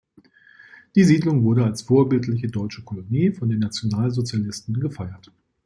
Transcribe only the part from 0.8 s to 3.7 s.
Die Siedlung wurde als vorbildliche deutsche Kolonie von den